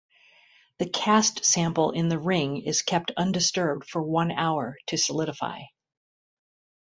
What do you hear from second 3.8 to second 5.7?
for one hour to solidify.